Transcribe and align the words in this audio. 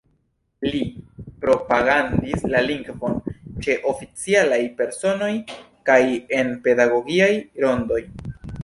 Li 0.67 0.79
propagandis 1.43 2.47
la 2.55 2.63
lingvon 2.69 3.19
ĉe 3.67 3.77
oficialaj 3.93 4.61
personoj 4.81 5.33
kaj 5.93 6.03
en 6.41 6.55
pedagogiaj 6.67 7.33
rondoj. 7.67 8.03